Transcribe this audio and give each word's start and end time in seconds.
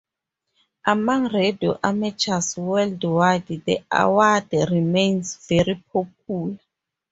Among 0.83 1.27
radio 1.31 1.77
amateurs 1.83 2.57
worldwide 2.57 3.45
the 3.45 3.83
award 3.91 4.49
remains 4.51 5.35
very 5.47 5.75
popular. 5.93 6.57